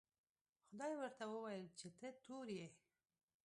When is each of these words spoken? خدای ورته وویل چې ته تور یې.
خدای 0.67 0.93
ورته 0.99 1.23
وویل 1.27 1.65
چې 1.79 1.87
ته 1.97 2.07
تور 2.23 2.47
یې. 2.57 2.67